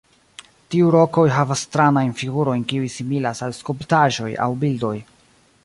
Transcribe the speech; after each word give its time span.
Tiu 0.75 0.87
rokoj 0.95 1.25
havas 1.35 1.61
stranajn 1.67 2.09
figurojn 2.21 2.63
kiuj 2.71 2.89
similas 2.95 3.45
al 3.49 3.55
skulptaĵoj 3.61 4.31
aŭ 4.47 4.49
bildoj. 4.65 4.95